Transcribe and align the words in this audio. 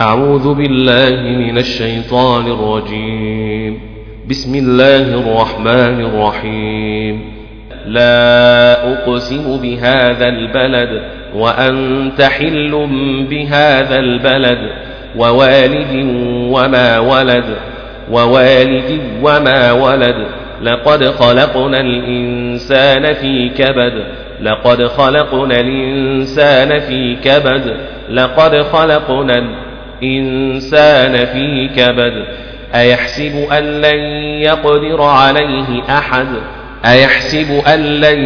أعوذ 0.00 0.54
بالله 0.54 1.20
من 1.20 1.58
الشيطان 1.58 2.46
الرجيم. 2.46 3.80
بسم 4.30 4.54
الله 4.54 5.20
الرحمن 5.20 6.00
الرحيم. 6.00 7.20
لا 7.86 8.72
أقسم 8.92 9.60
بهذا 9.62 10.28
البلد 10.28 11.02
وأنت 11.34 12.22
حل 12.22 12.88
بهذا 13.30 13.98
البلد 13.98 14.58
ووالد 15.16 15.94
وما 16.52 16.98
ولد 16.98 17.56
ووالد 18.10 19.00
وما 19.22 19.72
ولد. 19.72 20.26
لقد 20.62 21.04
خلقنا 21.04 21.80
الإنسان 21.80 23.12
في 23.12 23.48
كبد 23.48 24.04
لقد 24.40 24.86
خلقنا 24.86 25.60
الإنسان 25.60 26.78
في 26.78 27.16
كبد 27.24 27.76
لقد 28.10 28.62
خلقنا 28.62 29.69
الإنسان 30.02 31.26
في 31.26 31.70
كبد 31.76 32.12
أيحسب 32.74 33.46
أن 33.52 33.64
لن 33.64 33.98
يقدر 34.42 35.02
عليه 35.02 35.82
أحد؟ 35.90 36.26
أيحسب 36.86 37.62
أن 37.66 37.80
لن 37.80 38.18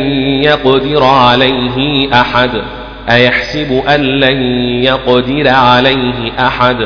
يقدر 0.44 1.04
عليه 1.04 2.08
أحد؟ 2.20 2.50
أيحسب 3.10 3.82
أن 3.88 4.00
لن 4.00 4.42
يقدر 4.84 5.48
عليه 5.48 6.32
أحد؟ 6.40 6.76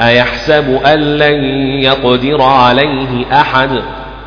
أيحسب 0.00 0.80
أن 0.86 0.98
لن 1.18 1.44
يقدر 1.82 2.42
عليه 2.42 3.24
أحد؟ 3.32 3.82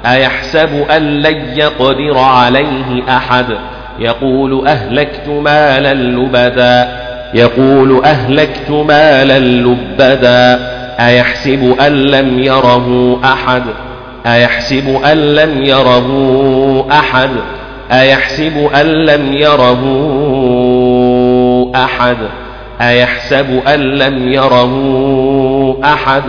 أيحسب 0.06 0.86
أن 0.92 1.22
لن 1.22 1.58
يقدر 1.58 2.18
عليه 2.18 3.04
أحد؟ 3.10 3.58
يقول 4.00 4.68
أهلكت 4.68 5.28
مالا 5.28 5.94
لبدا 5.94 7.01
يقول 7.34 8.02
أهلكت 8.06 8.70
مالا 8.70 9.40
لبدا 9.40 10.60
أيحسب 11.00 11.76
أن 11.82 11.94
لم 11.94 12.40
يره 12.40 13.20
أحد؟ 13.24 13.64
أيحسب 14.26 15.00
أن 15.06 15.18
لم 15.18 15.64
يره 15.64 16.08
أحد؟ 16.92 17.30
أيحسب 17.92 18.70
أن 18.76 18.86
لم 18.86 19.34
يره 19.34 19.82
أحد؟ 21.76 22.18
أيحسب 22.82 23.62
أن 23.68 23.80
لم 23.80 24.28
يره 24.28 24.74
أحد؟ 25.84 26.24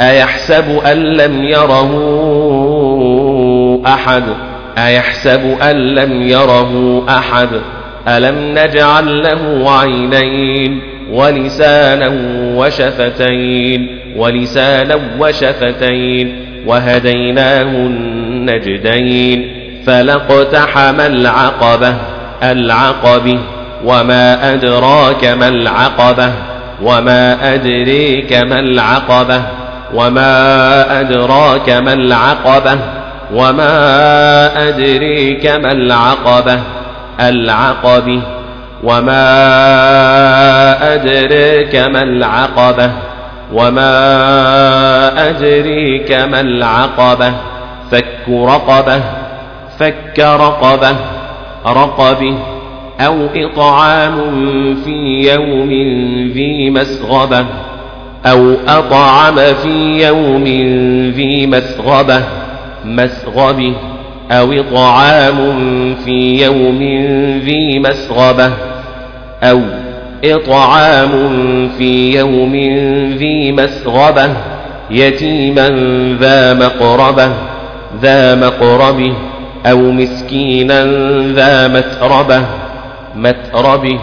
أيحسب 0.00 0.80
أن 0.86 0.98
لم 0.98 1.44
يره 1.44 1.90
أحد؟ 3.86 4.24
أيحسب 4.78 5.56
أن 5.62 5.76
لم 5.76 6.22
يره 6.22 7.02
أحد؟ 7.08 7.48
ألم 8.08 8.58
نجعل 8.58 9.22
له 9.22 9.70
عينين 9.80 10.82
ولسانا 11.12 12.12
وشفتين 12.56 13.98
ولسانا 14.16 14.98
وشفتين 15.18 16.46
وهديناه 16.66 17.62
النجدين 17.62 19.52
فلاقتحم 19.86 21.00
العقبة 21.00 21.94
العقبة 22.42 23.38
وما 23.84 24.54
أدراك 24.54 25.24
ما 25.24 25.48
العقبة 25.48 26.32
وما 26.82 27.54
أدريك 27.54 28.32
ما 28.32 28.60
العقبة 28.60 29.42
وما 29.94 31.00
أدراك 31.00 31.70
ما 31.70 31.92
العقبة 31.92 32.78
وما 33.34 34.68
أدريك 34.68 35.46
ما 35.46 35.72
العقبة 35.72 36.60
العقبة. 37.20 38.22
وما 38.82 39.24
أدريك 40.94 41.74
ما 41.74 42.02
العقبة. 42.02 42.90
وما 43.52 45.28
أدريك 45.28 46.12
ما 46.12 46.40
العقبة. 46.40 47.32
فك 47.90 48.28
رقبة 48.28 49.00
فك 49.78 50.18
رقبة 50.18 50.96
رقبة 51.66 52.34
أو 53.00 53.26
إطعام 53.34 54.14
في 54.84 55.30
يوم 55.32 55.68
ذي 56.32 56.70
مسغبة. 56.70 57.46
أو 58.26 58.54
أطعم 58.68 59.36
في 59.36 60.06
يوم 60.06 60.44
ذي 61.14 61.46
مسغبة 61.46 62.22
مسغبة. 62.84 63.74
أو 64.30 64.52
إطعام 64.52 65.36
في 65.94 66.44
يوم 66.44 66.78
ذي 67.44 67.78
مسغبة 67.78 68.52
أو 69.42 69.60
إطعام 70.24 71.10
في 71.78 72.18
يوم 72.18 72.54
ذي 73.16 73.52
مسغبة 73.52 74.30
يتيما 74.90 75.68
ذا 76.20 76.54
مقربة 76.54 77.32
ذا 78.02 78.34
مقربه 78.34 79.14
أو 79.66 79.78
مسكينا 79.78 80.84
ذا 81.32 81.68
متربة 81.68 82.42
متربه 83.16 83.98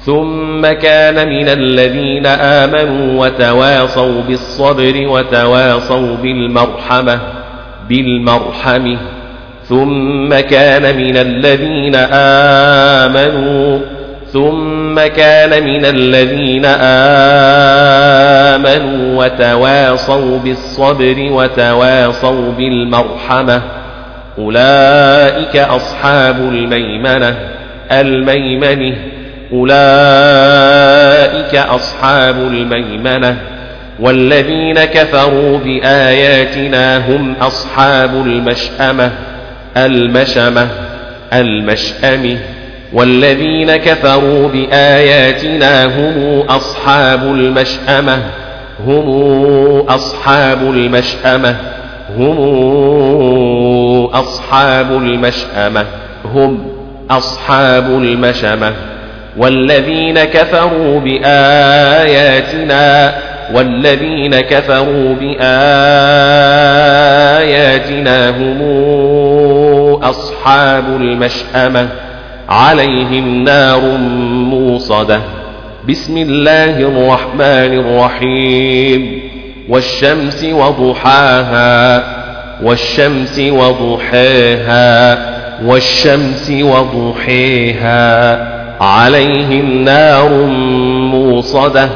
ثم 0.00 0.66
كان 0.66 1.28
من 1.28 1.48
الذين 1.48 2.26
آمنوا 2.26 3.26
وتواصوا 3.26 4.22
بالصبر 4.22 5.08
وتواصوا 5.08 6.16
بالمرحمة 6.16 7.20
بالمرحمة 7.88 8.98
ثم 9.68 10.40
كان 10.40 10.96
من 10.96 11.16
الذين 11.16 11.94
آمنوا 13.04 13.78
ثم 14.32 15.00
كان 15.16 15.64
من 15.64 15.84
الذين 15.84 16.64
آمنوا 18.54 19.24
وتواصوا 19.24 20.38
بالصبر 20.38 21.28
وتواصوا 21.32 22.52
بالمرحمة. 22.52 23.62
أولئك 24.38 25.56
أصحاب 25.56 26.36
الميمنة 26.36 27.36
الميمنة. 27.92 28.96
أولئك 29.52 31.54
أصحاب 31.54 32.36
الميمنة. 32.36 33.36
والذين 34.00 34.84
كفروا 34.84 35.58
بآياتنا 35.58 36.98
هم 36.98 37.34
أصحاب 37.40 38.14
المشأمة. 38.14 39.27
المشمة 39.86 40.68
المشأمة 41.32 42.38
والذين 42.92 43.76
كفروا 43.76 44.48
بآياتنا 44.48 45.84
هم 45.84 46.40
أصحاب 46.48 47.22
المشأمة 47.22 48.18
هم 48.86 49.80
أصحاب 49.88 50.62
المشأمة 50.62 51.56
هم 52.18 54.04
أصحاب 54.04 54.90
المشأمة 54.92 55.84
هم 56.24 56.66
أصحاب 57.10 57.86
المشأمة. 57.86 58.72
والذين 59.38 60.24
كفروا 60.24 61.00
بآياتنا 61.00 62.48
والذين 63.54 64.40
كفروا 64.40 65.14
بآياتنا 65.14 65.38
هم 68.30 68.62
أصحاب 70.48 70.96
المشأمة 70.96 71.88
عليهم 72.48 73.44
نار 73.44 73.80
موصدة. 74.50 75.20
بسم 75.88 76.16
الله 76.16 76.80
الرحمن 76.80 77.78
الرحيم. 77.78 79.22
والشمس 79.68 80.44
وضحاها 80.44 82.02
والشمس 82.62 83.38
وضحاها 83.38 85.18
والشمس 85.64 86.50
وضحيها. 86.50 87.98
عليهم 88.80 89.84
نار 89.84 90.28
موصدة 91.12 91.88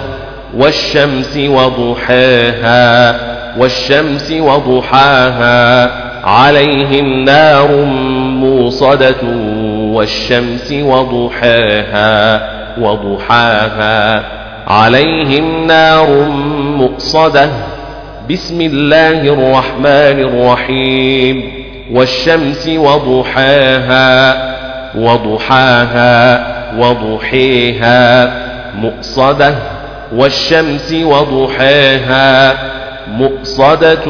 والشمس 0.56 1.36
وضحاها 1.36 3.16
والشمس 3.58 4.32
وضحاها. 4.32 5.90
عليهم 6.24 7.24
نار 7.24 7.68
موصدة 8.82 9.22
والشمس 9.94 10.72
وضحاها 10.72 12.42
وضحاها. 12.78 14.22
عليهم 14.66 15.66
نار 15.66 16.10
مؤصدة 16.76 17.48
بسم 18.30 18.60
الله 18.60 19.20
الرحمن 19.20 20.18
الرحيم. 20.20 21.52
والشمس 21.92 22.68
وضحاها 22.68 24.34
وضحاها 24.96 26.46
وضحيها. 26.78 28.32
مؤصدة 28.78 29.54
والشمس 30.12 30.92
وضحاها 30.92 32.54
مؤصدة 33.08 34.08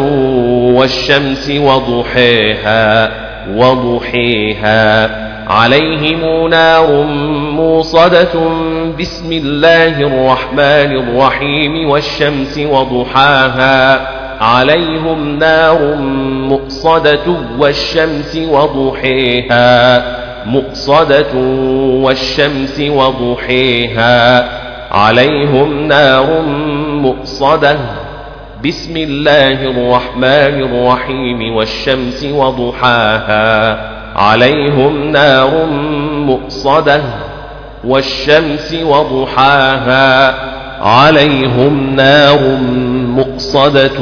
والشمس 0.76 1.50
وضحيها 1.50 3.21
وضحيها. 3.50 5.10
عليهم 5.48 6.48
نار 6.48 7.02
موصدة 7.52 8.34
بسم 9.00 9.32
الله 9.32 10.00
الرحمن 10.00 10.96
الرحيم 10.96 11.90
والشمس 11.90 12.58
وضحاها. 12.58 14.00
عليهم 14.40 15.38
نار 15.38 15.94
مؤصدة 16.48 17.36
والشمس 17.58 18.38
وضحيها. 18.50 20.04
مؤصدة 20.46 21.34
والشمس 22.02 22.80
وضحيها. 22.80 24.48
عليهم 24.92 25.88
نار 25.88 26.42
مؤصدة 26.88 27.76
بسم 28.64 28.96
الله 28.96 29.62
الرحمن 29.64 30.62
الرحيم 30.62 31.56
والشمس 31.56 32.24
وضحاها 32.24 33.78
عليهم 34.16 35.10
نار 35.10 35.66
مؤصدة 36.26 37.02
والشمس 37.84 38.74
وضحاها 38.82 40.34
عليهم 40.82 41.96
نار 41.96 42.40
مؤصدة 43.06 44.00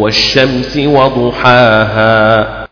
والشمس 0.00 0.76
وضحاها 0.76 2.48